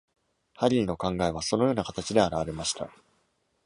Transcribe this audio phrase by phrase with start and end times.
[0.55, 2.89] ハリーの考えはそのような形で表れました。